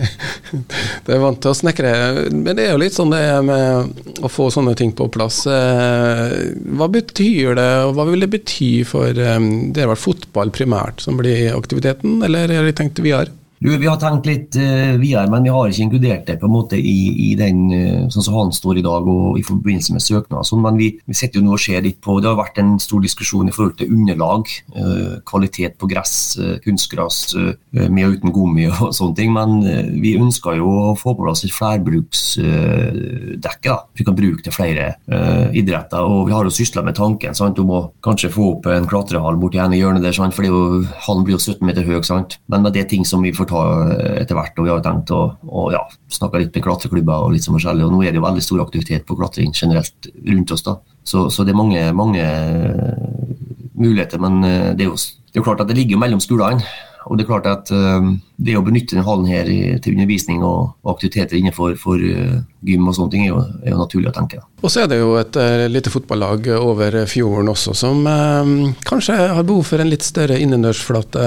det 1.06 1.14
er 1.16 1.22
vant 1.22 1.40
til 1.42 1.50
å 1.50 1.58
snekre. 1.58 1.90
Men 2.30 2.54
det 2.54 2.68
er 2.68 2.76
jo 2.76 2.82
litt 2.82 2.94
sånn 2.94 3.10
det 3.10 3.22
er 3.32 3.42
med 3.46 4.22
å 4.22 4.30
få 4.30 4.46
sånne 4.54 4.76
ting 4.78 4.94
på 4.94 5.08
plass. 5.10 5.42
Eh, 5.50 6.36
hva 6.78 6.90
betyr 6.92 7.58
det, 7.58 7.70
og 7.88 7.96
hva 7.98 8.06
vil 8.12 8.22
det 8.22 8.30
bety 8.30 8.70
for 8.86 9.10
eh, 9.10 9.50
Det 9.74 9.82
er 9.82 9.90
vel 9.90 9.98
fotball 9.98 10.54
primært 10.54 11.02
som 11.02 11.18
blir 11.18 11.50
aktiviteten, 11.56 12.20
eller 12.26 12.54
har 12.54 12.70
de 12.70 12.76
tenkt 12.78 13.02
videre? 13.02 13.34
Du, 13.60 13.68
vi 13.76 13.84
har 13.84 13.98
tenkt 14.00 14.24
litt 14.24 14.56
uh, 14.56 14.96
videre, 14.96 15.28
men 15.28 15.44
vi 15.44 15.50
har 15.52 15.68
ikke 15.68 15.82
inkludert 15.84 16.22
det 16.30 16.38
på 16.40 16.48
en 16.48 16.54
måte 16.54 16.78
i, 16.80 17.28
i 17.28 17.36
den 17.36 17.58
uh, 17.68 18.08
sånn 18.08 18.24
som 18.24 18.38
han 18.38 18.52
står 18.56 18.80
i 18.80 18.84
dag 18.86 19.04
og 19.04 19.36
i 19.36 19.44
forbindelse 19.44 19.92
med 19.92 20.00
søknad. 20.00 20.48
Sånn, 20.48 20.62
men 20.64 20.80
vi, 20.80 20.96
vi 21.04 21.16
sitter 21.18 21.42
jo 21.42 21.44
nå 21.44 21.52
og 21.58 21.60
ser 21.60 21.84
litt 21.84 21.98
på 22.00 22.16
Det 22.24 22.30
har 22.30 22.38
vært 22.38 22.56
en 22.62 22.78
stor 22.80 23.04
diskusjon 23.04 23.50
i 23.50 23.52
forhold 23.52 23.76
til 23.76 23.92
underlag. 23.92 24.48
Uh, 24.72 25.20
kvalitet 25.28 25.76
på 25.76 25.84
gress, 25.90 26.38
kunstgras 26.64 27.36
med 27.76 28.06
og 28.06 28.14
uten 28.16 28.32
gummi 28.32 28.64
og 28.70 28.94
sånne 28.96 29.16
ting. 29.18 29.28
Men 29.36 29.60
vi 30.00 30.16
ønsker 30.16 30.56
jo 30.56 30.64
å 30.70 30.96
få 30.96 31.12
på 31.12 31.20
plass 31.26 31.44
et 31.44 31.52
flerbruksdekke. 31.52 33.76
vi 33.92 34.04
kan 34.08 34.16
bruke 34.16 34.40
til 34.46 34.56
flere 34.56 34.96
idretter. 35.52 36.00
Og 36.00 36.24
vi 36.30 36.32
har 36.32 36.48
jo 36.48 36.54
sysla 36.54 36.80
med 36.86 36.94
tanken 36.96 37.34
sant, 37.36 37.58
om 37.60 37.70
å 37.76 37.92
kanskje 38.00 38.32
få 38.32 38.54
opp 38.54 38.64
en 38.72 38.88
klatrehall 38.88 39.36
borti 39.42 39.60
ene 39.60 39.76
hjørnet 39.76 40.00
der, 40.06 40.16
sant, 40.16 40.32
for 40.32 40.48
hallen 40.48 41.28
blir 41.28 41.36
jo 41.36 41.44
17 41.44 41.60
meter 41.68 41.84
høy. 41.84 42.00
Sant? 42.06 42.38
Men 42.48 42.64
det 42.70 42.86
er 42.86 42.90
ting 42.96 43.04
som 43.04 43.20
vi 43.20 43.36
får 43.36 43.49
ta 43.50 43.62
eh, 43.92 44.20
etter 44.22 44.38
hvert. 44.38 44.58
og 44.58 44.66
Vi 44.66 44.72
har 44.72 44.84
tenkt 44.84 45.12
å, 45.14 45.22
å 45.46 45.66
ja, 45.74 45.82
snakke 46.10 46.42
litt 46.42 46.56
med 46.56 46.66
klatreklubber 46.66 47.26
og 47.26 47.34
litt 47.34 47.46
sånn 47.46 47.58
forskjellig. 47.58 47.86
og 47.86 47.94
Nå 47.94 48.02
er 48.04 48.14
det 48.14 48.22
jo 48.22 48.26
veldig 48.26 48.46
stor 48.46 48.64
aktivitet 48.64 49.06
på 49.08 49.18
klatring 49.18 49.54
generelt 49.56 50.10
rundt 50.30 50.54
oss. 50.56 50.66
da. 50.66 50.78
Så, 51.04 51.28
så 51.34 51.46
det 51.46 51.54
er 51.54 51.60
mange, 51.60 51.82
mange 51.96 52.26
muligheter. 53.74 54.22
Men 54.22 54.40
det 54.42 54.86
er, 54.86 54.88
jo, 54.88 54.96
det 54.96 55.36
er 55.36 55.42
jo 55.42 55.48
klart 55.48 55.64
at 55.64 55.70
det 55.70 55.78
ligger 55.78 55.98
jo 55.98 56.04
mellom 56.04 56.22
skolene. 56.22 56.64
Og 57.10 57.18
det 57.18 57.24
er 57.24 57.30
klart 57.32 57.48
at 57.50 57.70
uh, 57.74 58.06
det 58.38 58.54
å 58.54 58.62
benytte 58.62 58.94
denne 58.94 59.04
hallen 59.04 59.26
her 59.26 59.48
til 59.82 59.96
undervisning 59.96 60.44
og, 60.46 60.76
aktiviteter 60.90 61.36
innenfor 61.40 61.74
for, 61.78 61.98
uh, 61.98 62.38
gym 62.66 62.86
og 62.86 62.94
sånne 62.94 63.12
ting, 63.12 63.24
er 63.26 63.32
jo, 63.32 63.40
er 63.64 63.74
jo 63.74 63.80
naturlig 63.80 64.12
å 64.12 64.14
tenke. 64.14 64.38
Og 64.62 64.70
så 64.70 64.84
er 64.84 64.90
det 64.92 65.00
jo 65.00 65.16
et 65.18 65.38
uh, 65.40 65.66
lite 65.70 65.90
fotballag 65.90 66.46
over 66.60 67.00
fjorden 67.10 67.50
også 67.50 67.74
som 67.74 68.04
kanskje 68.86 69.16
har 69.34 69.46
behov 69.46 69.66
for 69.66 69.82
en 69.82 69.90
litt 69.90 70.04
større 70.06 70.38
innendørsflate. 70.40 71.24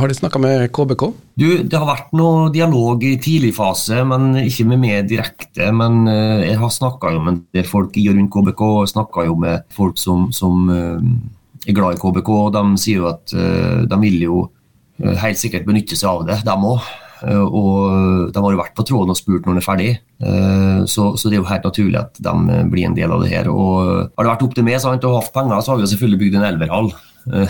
har 0.00 0.10
de 0.10 0.16
snakka 0.18 0.40
med 0.42 0.66
KBK? 0.74 1.04
Du, 1.38 1.46
Det 1.62 1.78
har 1.78 1.86
vært 1.86 2.10
noe 2.16 2.48
dialog 2.54 3.04
i 3.06 3.14
tidlig 3.22 3.52
fase, 3.56 4.02
men 4.08 4.34
ikke 4.42 4.66
med 4.72 4.82
meg 4.82 5.08
direkte. 5.10 5.70
Men 5.74 6.08
jeg 6.08 6.58
har 6.58 6.74
snakka 6.74 7.12
med 7.20 7.32
en 7.32 7.40
del 7.54 7.68
folk 7.68 7.94
i 8.00 8.08
og 8.10 8.18
rundt 8.18 8.32
KBK, 8.34 8.64
snakka 8.94 9.28
jo 9.28 9.38
med 9.44 9.68
folk 9.74 10.00
som, 10.00 10.26
som 10.34 10.66
er 10.72 11.76
glad 11.76 11.98
i 11.98 12.02
KBK. 12.02 12.34
og 12.34 12.52
De 12.56 12.64
sier 12.80 13.02
jo 13.02 13.10
at 13.12 13.34
de 13.34 14.02
vil 14.02 14.26
jo 14.26 14.42
Eh, 14.46 14.63
helt 15.00 15.40
sikkert 15.40 15.66
benytte 15.66 15.98
seg 15.98 16.10
av 16.10 16.28
det, 16.28 16.42
dem 16.46 16.68
òg. 16.68 16.84
Eh, 17.24 17.40
og 17.40 18.32
de 18.34 18.42
har 18.42 18.54
jo 18.54 18.60
vært 18.60 18.76
på 18.76 18.84
tråden 18.86 19.12
og 19.14 19.18
spurt 19.18 19.46
når 19.46 19.56
de 19.56 19.62
er 19.62 19.66
ferdig, 19.66 19.90
eh, 20.24 20.80
så, 20.90 21.12
så, 21.16 21.28
det 21.28 21.38
er 21.38 21.42
jo 21.42 21.48
helt 21.48 21.68
naturlig 21.68 22.00
at 22.00 22.20
de 22.26 22.60
blir 22.72 22.88
en 22.88 22.96
del 22.96 23.14
av 23.14 23.24
det 23.24 23.32
her. 23.32 23.50
Og 23.52 24.10
Har 24.10 24.26
det 24.26 24.32
vært 24.32 24.46
opp 24.48 24.56
til 24.58 24.66
meg 24.66 24.80
sant, 24.82 25.06
og 25.08 25.20
hatt 25.20 25.34
penger, 25.34 25.60
så 25.60 25.72
har 25.72 25.80
vi 25.80 25.86
jo 25.86 25.92
selvfølgelig 25.94 26.22
bygd 26.24 26.40
en 26.40 26.48
elverhall. 26.52 26.94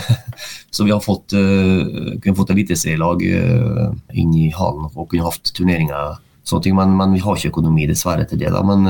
Så 0.75 0.85
vi 0.87 0.91
har 0.93 1.01
fått, 1.03 1.33
kunne 1.35 2.35
fått 2.37 2.51
eliteserielag 2.53 3.25
inn 3.27 4.31
i 4.31 4.45
hallen 4.55 4.85
og 4.87 5.09
kunne 5.11 5.25
hatt 5.27 5.51
turneringer. 5.51 6.15
Sånne 6.47 6.63
ting, 6.63 6.77
men, 6.77 6.93
men, 6.95 7.11
vi 7.11 7.19
har 7.19 7.35
ikke 7.35 7.51
økonomi 7.51 7.89
dessverre 7.89 8.23
til 8.29 8.39
det. 8.39 8.53
da, 8.55 8.63
Men 8.63 8.87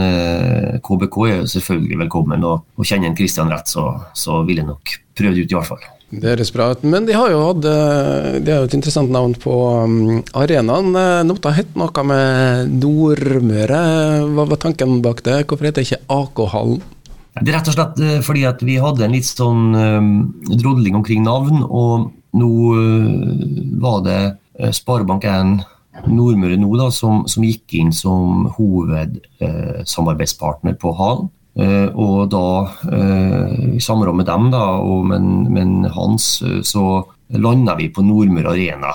KBK 0.85 1.19
er 1.25 1.35
jo 1.39 1.49
selvfølgelig 1.55 2.03
velkommen. 2.03 2.45
Og, 2.45 2.69
og 2.77 2.85
kjenner 2.85 3.09
en 3.09 3.17
Kristian 3.17 3.49
rett, 3.49 3.73
så, 3.73 3.87
så 4.13 4.43
vil 4.45 4.61
jeg 4.61 4.69
nok 4.69 4.93
prøve 5.17 5.33
det 5.33 5.47
ut, 5.47 5.55
i 5.55 5.57
hvert 5.57 5.71
fall. 5.73 5.89
Det 6.09 6.53
bra. 6.53 6.75
Men 6.81 7.05
de 7.05 7.13
har 7.17 7.31
jo 7.31 7.39
hatt 7.47 7.65
eh, 7.65 8.41
De 8.43 8.51
har 8.51 8.59
jo 8.61 8.65
et 8.69 8.73
interessant 8.77 9.09
navn 9.11 9.33
på 9.41 9.53
um, 9.83 10.23
arenaen. 10.37 10.95
Eh, 10.95 11.23
Nota 11.25 11.51
het 11.55 11.75
noe 11.75 12.03
med 12.05 12.69
Nordmøre. 12.83 13.79
Hva 14.35 14.45
var 14.51 14.57
tanken 14.61 15.01
bak 15.01 15.23
det? 15.25 15.47
Hvorfor 15.49 15.65
heter 15.65 15.81
det 15.81 15.87
ikke 15.89 16.05
AK-hallen? 16.13 16.81
Det 17.41 17.51
er 17.51 17.55
rett 17.57 17.69
og 17.71 17.75
slett 17.75 17.99
eh, 17.99 18.21
fordi 18.23 18.43
at 18.47 18.63
vi 18.63 18.75
hadde 18.79 19.05
en 19.05 19.15
litt 19.17 19.27
sånn 19.27 19.75
um, 19.75 20.33
drodling 20.53 20.95
omkring 21.01 21.23
navn. 21.25 21.63
Og 21.65 22.11
nå 22.35 22.51
var 23.79 24.01
det 24.05 24.37
Sparebank1 24.75 25.63
Nordmøre 26.11 26.57
nå 26.59 26.67
da, 26.75 26.91
som, 26.91 27.23
som, 27.31 27.43
gikk 27.47 27.73
inn 27.79 27.91
som 27.95 28.51
hovedsamarbeidspartner 28.57 30.75
på 30.79 30.91
Halen. 30.99 31.29
Uh, 31.55 31.87
og 31.95 32.25
da, 32.33 32.47
uh, 32.91 33.51
i 33.77 33.79
samråd 33.79 34.17
med 34.19 34.27
dem 34.27 34.49
da, 34.51 34.63
og 34.83 35.07
men 35.07 35.85
Hans, 35.95 36.41
uh, 36.43 36.59
så 36.67 37.05
landa 37.31 37.77
vi 37.79 37.87
på 37.89 38.03
Nordmøre 38.05 38.51
Arena. 38.51 38.91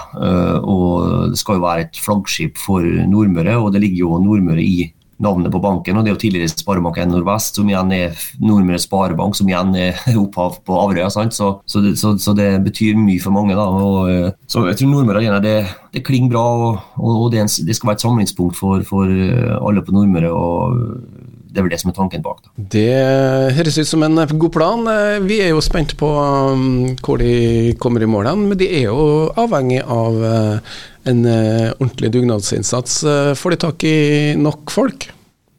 og 0.63 1.33
Det 1.33 1.39
skal 1.41 1.57
jo 1.59 1.65
være 1.65 1.87
et 1.89 1.99
flaggskip 1.99 2.61
for 2.63 2.85
Nordmøre, 3.11 3.57
og 3.59 3.73
det 3.75 3.81
ligger 3.83 4.05
jo 4.05 4.21
Nordmøre 4.23 4.63
i 4.63 4.85
navnet 5.19 5.51
på 5.51 5.59
banken. 5.61 5.97
og 5.97 6.05
Det 6.05 6.13
er 6.13 6.15
jo 6.15 6.21
tidligere 6.21 6.53
Sparebank1 6.53 7.11
Nordvest, 7.11 7.59
som 7.59 7.69
igjen 7.69 7.91
er 7.93 8.15
Nordmøre 8.39 8.79
Sparebank, 8.79 9.35
som 9.35 9.51
igjen 9.51 9.75
er 9.75 9.99
opphav 10.23 10.61
på 10.63 10.79
Averøya. 10.79 11.11
Så, 11.11 11.27
så, 11.67 11.83
så, 11.97 12.15
så, 12.23 12.37
det 12.39 12.63
betyr 12.65 12.95
mye 12.95 13.21
for 13.21 13.35
mange. 13.35 13.59
da, 13.59 13.67
og, 13.67 14.31
Så 14.47 14.63
jeg 14.69 14.79
tror 14.79 14.93
Nordmøre 14.95 15.25
Arena 15.25 15.41
det, 15.43 15.67
det 15.93 16.05
klinger 16.07 16.31
bra, 16.31 16.47
og, 16.71 16.79
og 17.03 17.33
det, 17.33 17.49
det, 17.67 17.77
skal 17.77 17.91
være 17.91 17.99
et 17.99 18.07
samlingspunkt 18.07 18.57
for, 18.57 18.87
for 18.87 19.11
alle 19.11 19.83
på 19.83 19.97
Nordmøre. 19.97 20.31
og 20.31 21.20
det 21.51 21.59
er 21.59 21.67
vel 21.67 21.73
det 21.73 21.81
som 21.83 21.91
er 21.91 21.97
tanken 21.97 22.23
bak. 22.25 22.43
Da. 22.45 22.53
Det 22.75 23.55
høres 23.57 23.79
ut 23.81 23.89
som 23.91 24.05
en 24.07 24.21
god 24.31 24.53
plan. 24.55 24.91
Vi 25.27 25.41
er 25.43 25.51
jo 25.53 25.63
spent 25.65 25.97
på 25.99 26.09
um, 26.09 26.65
hvor 27.03 27.21
de 27.23 27.75
kommer 27.83 28.05
i 28.05 28.11
mål 28.11 28.31
men 28.39 28.59
de 28.59 28.69
er 28.81 28.89
jo 28.89 29.31
avhengig 29.41 29.81
av 29.83 30.19
uh, 30.21 30.75
en 31.11 31.23
uh, 31.27 31.71
ordentlig 31.79 32.13
dugnadsinnsats. 32.15 33.01
Uh, 33.05 33.33
får 33.39 33.55
de 33.55 33.63
tak 33.65 33.87
i 33.89 33.97
nok 34.39 34.71
folk? 34.71 35.09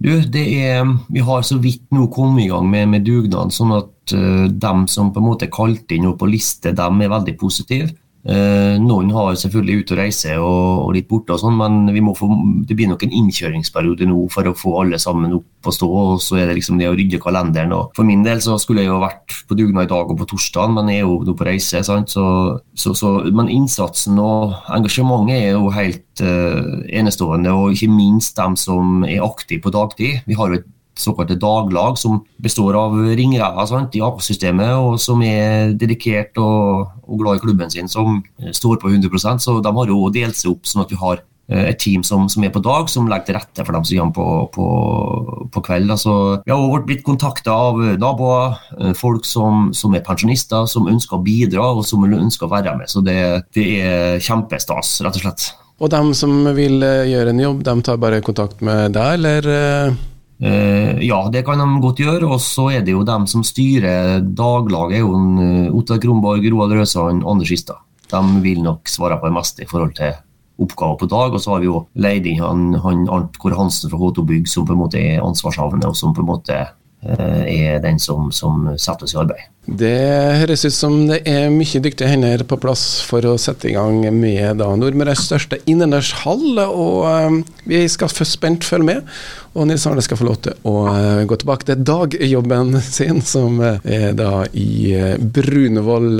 Du, 0.01 0.13
det 0.33 0.45
er, 0.63 0.85
Vi 1.13 1.21
har 1.21 1.43
så 1.45 1.59
vidt 1.61 1.83
nå 1.93 2.07
kommet 2.13 2.45
i 2.45 2.51
gang 2.51 2.69
med, 2.69 2.87
med 2.89 3.05
dugnad, 3.05 3.53
sånn 3.53 3.75
at 3.77 3.89
dem 4.11 4.87
som 4.89 5.11
på 5.13 5.21
en 5.21 5.27
måte 5.27 5.45
er 5.45 5.51
kalt 5.53 5.91
inn 5.93 6.07
på 6.17 6.27
liste, 6.27 6.73
dem 6.75 7.03
er 7.05 7.11
veldig 7.13 7.35
positive. 7.39 7.91
Eh, 8.21 8.75
noen 8.77 9.09
har 9.15 9.33
selvfølgelig 9.39 9.81
ute 9.81 9.95
å 9.95 9.97
reise 9.97 10.33
og, 10.37 10.65
og 10.85 10.91
litt 10.93 11.07
borte, 11.09 11.33
og 11.33 11.41
sånn, 11.41 11.57
men 11.57 12.11
få, 12.17 12.27
det 12.69 12.77
blir 12.77 12.91
nok 12.91 13.05
en 13.07 13.15
innkjøringsperiode 13.17 14.05
nå 14.05 14.27
for 14.33 14.45
å 14.45 14.53
få 14.57 14.75
alle 14.83 14.99
sammen 15.01 15.33
opp 15.39 15.69
og 15.69 15.75
stå. 15.75 15.89
og 15.89 16.21
Så 16.21 16.37
er 16.37 16.49
det 16.49 16.59
liksom 16.59 16.77
det 16.81 16.89
å 16.89 16.95
rydde 16.97 17.21
kalenderen. 17.21 17.73
og 17.73 17.95
For 17.97 18.07
min 18.07 18.25
del 18.25 18.43
så 18.43 18.59
skulle 18.61 18.85
jeg 18.85 18.91
jo 18.91 18.99
vært 19.01 19.37
på 19.49 19.57
dugnad 19.57 19.89
i 19.89 19.91
dag 19.93 20.13
og 20.13 20.19
på 20.21 20.29
torsdag, 20.33 20.75
men 20.77 20.91
jeg 20.93 21.01
er 21.01 21.07
jo 21.07 21.21
nå 21.25 21.35
på 21.37 21.47
reise. 21.47 21.81
så, 21.83 22.01
så, 22.05 22.93
så, 22.93 23.13
Men 23.33 23.49
innsatsen 23.49 24.19
og 24.21 24.53
engasjementet 24.69 25.37
er 25.37 25.57
jo 25.57 25.73
helt 25.73 26.21
uh, 26.21 26.85
enestående, 26.93 27.53
og 27.53 27.73
ikke 27.73 27.89
minst 27.89 28.37
dem 28.37 28.55
som 28.59 29.01
er 29.07 29.25
aktive 29.25 29.65
på 29.65 29.73
dagtid. 29.73 30.21
Vi 30.27 30.37
har 30.37 30.51
jo 30.51 30.61
et 30.61 30.69
såkalte 31.01 31.39
daglag, 31.39 31.97
som 31.99 32.21
består 32.41 32.77
av 32.79 32.95
ringrever 33.17 33.89
i 33.95 34.03
AK-systemet, 34.05 34.75
og 34.77 34.99
som 35.01 35.21
er 35.25 35.73
dedikert 35.79 36.37
og, 36.41 36.87
og, 37.07 37.17
glad 37.21 37.39
i 37.39 37.43
klubben 37.45 37.73
sin, 37.73 37.89
som 37.91 38.21
står 38.51 38.79
på 38.81 38.89
100 38.89 39.39
Så 39.39 39.59
de 39.61 39.75
har 39.75 39.91
jo 39.91 40.09
delt 40.13 40.37
seg 40.37 40.53
opp 40.53 40.67
sånn 40.67 40.83
at 40.85 40.91
vi 40.91 40.99
har 40.99 41.21
eh, 41.51 41.69
et 41.71 41.79
team 41.79 42.03
som, 42.03 42.27
som, 42.29 42.43
er 42.43 42.53
på 42.53 42.63
dag, 42.63 42.89
som 42.89 43.09
legger 43.09 43.31
til 43.31 43.39
rette 43.39 43.65
for 43.65 43.75
dem 43.75 43.85
som 43.85 43.97
kommer 43.97 44.15
på, 44.15 44.27
på, 44.55 45.47
på 45.53 45.65
kveld. 45.67 45.91
Altså, 45.91 46.13
vi 46.45 46.53
har 46.53 46.85
blitt 46.87 47.05
kontakta 47.07 47.55
av 47.69 47.81
naboer, 48.01 48.59
eh, 48.79 48.93
folk 48.97 49.27
som, 49.27 49.71
som, 49.73 49.95
er 49.95 50.05
pensjonister, 50.05 50.67
som 50.69 50.89
ønsker 50.91 51.17
å 51.17 51.25
bidra 51.25 51.71
og 51.75 51.85
som 51.87 52.05
ønsker 52.07 52.47
å 52.47 52.53
være 52.53 52.77
med. 52.79 52.91
Så 52.91 53.03
det, 53.05 53.19
det 53.57 53.67
er 53.81 54.23
kjempestas, 54.23 54.99
rett 55.05 55.19
og 55.19 55.27
slett. 55.27 55.51
Og 55.81 55.89
dem 55.89 56.11
som 56.13 56.45
vil 56.53 56.83
eh, 56.85 57.09
gjøre 57.09 57.33
en 57.33 57.41
jobb, 57.41 57.65
de 57.65 57.75
tar 57.81 58.01
bare 58.01 58.21
kontakt 58.25 58.61
med 58.65 58.93
deg, 58.93 59.17
eller? 59.17 60.01
Uh, 60.41 60.97
ja, 61.05 61.19
det 61.29 61.43
kan 61.45 61.61
de 61.61 61.83
godt 61.83 62.01
gjøre. 62.01 62.25
Og 62.25 62.41
så 62.41 62.71
er 62.77 62.85
det 62.85 62.95
jo 62.95 63.05
dem 63.07 63.27
som 63.29 63.45
styrer 63.45 64.23
daglaget, 64.25 65.03
jo 65.03 65.13
uh, 65.13 65.77
Ottar 65.77 66.01
Kronborg, 66.01 66.45
Roald 66.49 66.75
Røsand, 66.79 67.25
Anders 67.27 67.53
Istad. 67.53 67.81
De 68.11 68.21
vil 68.43 68.63
nok 68.65 68.89
svare 68.91 69.19
på 69.21 69.29
det 69.29 69.37
meste 69.37 69.63
i 69.63 69.69
forhold 69.69 69.95
til 69.95 70.17
oppgaver 70.61 70.97
på 70.99 71.09
dag. 71.11 71.33
Og 71.33 71.41
så 71.43 71.53
har 71.53 71.63
vi 71.63 71.69
jo 71.69 71.85
leid 71.93 72.27
inn 72.29 72.41
han, 72.41 72.67
han 72.83 73.07
Arnt 73.13 73.37
Kåre 73.41 73.57
Hansen 73.59 73.91
fra 73.91 74.01
H2 74.01 74.25
Bygg, 74.33 74.49
som 74.49 74.67
på 74.67 74.75
en 74.75 74.81
måte 74.81 75.01
er 75.01 75.25
ansvarshavende, 75.25 75.89
og 75.89 75.97
som 75.97 76.15
på 76.17 76.25
en 76.25 76.31
måte 76.33 76.59
er 77.01 77.79
den 77.81 77.99
som, 77.99 78.29
som 78.31 78.67
setter 78.77 79.07
oss 79.07 79.15
i 79.15 79.19
arbeid. 79.21 79.47
Det 79.65 79.93
høres 80.41 80.65
ut 80.65 80.73
som 80.73 80.95
det 81.09 81.21
er 81.29 81.51
mye 81.53 81.81
dyktige 81.81 82.09
hender 82.09 82.43
på 82.49 82.57
plass 82.61 83.01
for 83.05 83.25
å 83.25 83.37
sette 83.41 83.69
i 83.69 83.75
gang 83.75 84.03
med 84.13 84.57
da 84.61 84.71
Nordmøres 84.77 85.25
største 85.27 85.61
innendørshall. 85.69 86.61
Og 86.65 87.05
uh, 87.05 87.37
vi 87.69 87.83
skal 87.89 88.11
spent 88.11 88.65
følge 88.67 88.89
med. 88.89 89.13
Og 89.53 89.69
Nils 89.69 89.85
Arne 89.89 90.03
skal 90.05 90.19
få 90.19 90.27
lov 90.29 90.41
til 90.45 90.57
å 90.67 90.75
uh, 90.89 91.21
gå 91.29 91.37
tilbake 91.41 91.69
til 91.69 91.85
dagjobben 91.85 92.77
sin, 92.85 93.21
som 93.25 93.61
er 93.61 94.11
da 94.17 94.45
i 94.53 94.97
Brunevoll. 95.21 96.11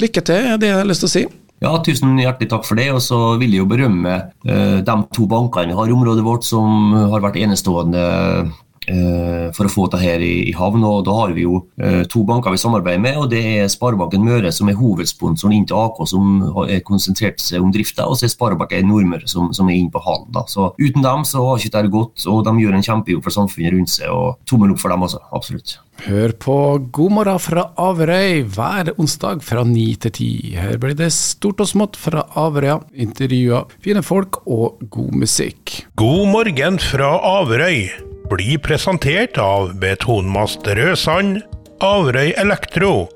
lykke 0.00 0.24
til, 0.24 0.56
det 0.62 0.72
har 0.72 0.82
jeg 0.82 0.90
lyst 0.90 1.06
til 1.06 1.10
å 1.10 1.14
si. 1.18 1.26
Ja, 1.60 1.74
Tusen 1.84 2.16
hjertelig 2.16 2.48
takk 2.50 2.64
for 2.64 2.80
det. 2.80 2.88
Og 2.94 3.02
så 3.04 3.18
vil 3.42 3.52
jeg 3.52 3.62
jo 3.62 3.68
berømme 3.68 4.16
de 4.42 4.98
to 5.12 5.26
bankene 5.28 5.74
vi 5.74 5.76
har 5.76 5.90
i 5.90 5.94
området 5.94 6.24
vårt, 6.24 6.46
som 6.46 6.94
har 7.12 7.20
vært 7.20 7.36
enestående 7.42 8.06
Eh, 8.40 8.46
for 9.54 9.68
å 9.68 9.72
få 9.72 9.86
dette 9.88 10.00
her 10.02 10.22
i, 10.24 10.52
havn. 10.56 10.84
og 10.86 11.04
Da 11.06 11.14
har 11.14 11.34
vi 11.36 11.44
jo 11.44 11.60
eh, 11.80 12.02
to 12.10 12.22
banker 12.26 12.54
vi 12.54 12.60
samarbeider 12.60 13.02
med. 13.02 13.18
og 13.20 13.30
Det 13.30 13.42
er 13.60 13.68
Sparebanken 13.70 14.24
Møre, 14.24 14.52
som 14.52 14.70
er 14.70 14.78
hovedsponsoren 14.78 15.56
inn 15.56 15.66
til 15.68 15.78
AK, 15.80 16.00
som 16.08 16.40
har 16.56 16.72
konsentrert 16.86 17.42
seg 17.42 17.62
om 17.62 17.72
drifta, 17.74 18.08
og 18.08 18.18
så 18.18 18.26
er 18.26 18.34
Sparebanken 18.34 18.88
Nordmøre, 18.88 19.28
som, 19.30 19.52
som, 19.56 19.68
er 19.68 19.80
inne 19.80 19.92
på 19.92 20.02
halen. 20.04 20.30
da. 20.34 20.46
Så 20.50 20.72
Uten 20.80 21.04
dem 21.04 21.26
så 21.28 21.44
har 21.44 21.60
ikke 21.60 21.76
dette 21.76 21.92
gått, 21.92 22.26
og 22.30 22.42
de 22.46 22.56
gjør 22.62 22.78
en 22.78 22.88
kjempejobb 22.88 23.22
for 23.26 23.36
samfunnet 23.36 23.76
rundt 23.76 23.92
seg. 23.92 24.10
og 24.10 24.40
Tommel 24.48 24.74
opp 24.74 24.82
for 24.82 24.92
dem 24.92 25.06
også, 25.06 25.22
absolutt. 25.36 25.78
Hør 26.00 26.32
på 26.40 26.56
God 26.96 27.12
morgen 27.12 27.40
fra 27.42 27.66
Averøy 27.76 28.46
hver 28.48 28.94
onsdag 28.96 29.42
fra 29.44 29.66
ni 29.68 29.90
til 30.00 30.14
ti. 30.16 30.30
Her 30.56 30.80
blir 30.80 30.96
det 30.96 31.10
stort 31.12 31.60
og 31.60 31.68
smått 31.68 32.00
fra 32.00 32.24
Averøya, 32.40 32.80
intervjuer, 32.96 33.68
fine 33.84 34.04
folk 34.06 34.40
og 34.46 34.80
god 34.88 35.18
musikk. 35.26 35.82
God 36.00 36.30
morgen 36.32 36.80
fra 36.80 37.18
Averøy 37.36 38.09
blir 38.30 38.58
presentert 38.62 39.38
av 39.42 39.72
Betonmast 39.82 40.66
Rødsand, 40.66 41.40
Averøy 41.82 42.30
Elektro 42.38 43.08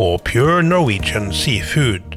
og 0.00 0.22
Pure 0.24 0.62
Norwegian 0.64 1.28
Seafood. 1.32 2.11